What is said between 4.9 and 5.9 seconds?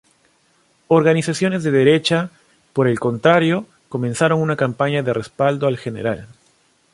de respaldo al